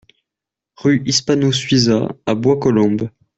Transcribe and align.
Rue 0.77 1.03
Hispano 1.05 1.51
Suiza 1.51 2.07
à 2.25 2.33
Bois-Colombes 2.33 3.07